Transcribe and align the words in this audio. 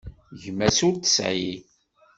Gma-s 0.41 0.79
ur 0.87 0.93
t-tesεi. 0.95 1.47